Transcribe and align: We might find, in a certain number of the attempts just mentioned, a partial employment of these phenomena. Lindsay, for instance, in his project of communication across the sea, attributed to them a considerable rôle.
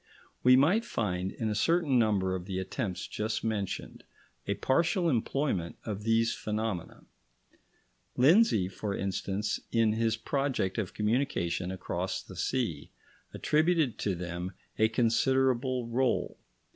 We 0.41 0.55
might 0.55 0.83
find, 0.83 1.31
in 1.31 1.47
a 1.47 1.53
certain 1.53 1.99
number 1.99 2.33
of 2.33 2.45
the 2.45 2.57
attempts 2.57 3.05
just 3.07 3.43
mentioned, 3.43 4.03
a 4.47 4.55
partial 4.55 5.07
employment 5.11 5.77
of 5.85 6.01
these 6.05 6.33
phenomena. 6.33 7.03
Lindsay, 8.17 8.67
for 8.67 8.95
instance, 8.97 9.59
in 9.71 9.93
his 9.93 10.17
project 10.17 10.79
of 10.79 10.95
communication 10.95 11.69
across 11.69 12.23
the 12.23 12.35
sea, 12.35 12.89
attributed 13.31 13.99
to 13.99 14.15
them 14.15 14.53
a 14.79 14.87
considerable 14.87 15.87
rôle. 15.87 16.37